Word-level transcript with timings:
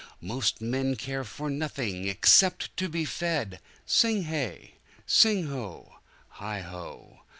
"Most 0.23 0.61
men 0.61 0.95
care 0.95 1.23
for 1.23 1.47
nothing 1.47 2.07
except 2.07 2.75
to 2.77 2.89
be 2.89 3.05
fed!" 3.05 3.59
Sing 3.85 4.23
hey! 4.23 4.73
sing 5.05 5.45
ho! 5.49 5.97
heigho!" 6.39 7.19